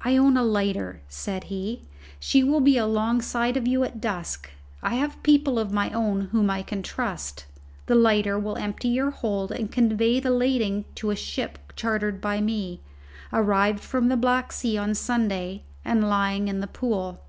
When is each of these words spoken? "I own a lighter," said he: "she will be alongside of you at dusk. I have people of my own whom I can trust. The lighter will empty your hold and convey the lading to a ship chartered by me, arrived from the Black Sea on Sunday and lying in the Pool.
"I 0.00 0.16
own 0.16 0.36
a 0.36 0.42
lighter," 0.42 1.02
said 1.08 1.44
he: 1.44 1.84
"she 2.18 2.42
will 2.42 2.58
be 2.58 2.76
alongside 2.76 3.56
of 3.56 3.64
you 3.68 3.84
at 3.84 4.00
dusk. 4.00 4.50
I 4.82 4.96
have 4.96 5.22
people 5.22 5.56
of 5.56 5.70
my 5.70 5.92
own 5.92 6.22
whom 6.32 6.50
I 6.50 6.62
can 6.62 6.82
trust. 6.82 7.46
The 7.86 7.94
lighter 7.94 8.36
will 8.40 8.56
empty 8.56 8.88
your 8.88 9.12
hold 9.12 9.52
and 9.52 9.70
convey 9.70 10.18
the 10.18 10.32
lading 10.32 10.86
to 10.96 11.10
a 11.12 11.14
ship 11.16 11.60
chartered 11.76 12.20
by 12.20 12.40
me, 12.40 12.80
arrived 13.32 13.84
from 13.84 14.08
the 14.08 14.16
Black 14.16 14.50
Sea 14.50 14.76
on 14.78 14.96
Sunday 14.96 15.62
and 15.84 16.08
lying 16.10 16.48
in 16.48 16.58
the 16.58 16.66
Pool. 16.66 17.20